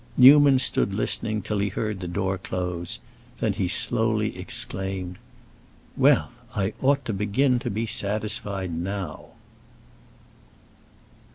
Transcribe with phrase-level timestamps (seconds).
[0.17, 2.97] Newman stood listening till he heard the door close;
[3.39, 5.19] then he slowly exclaimed,
[5.95, 9.25] "Well, I ought to begin to be satisfied now!"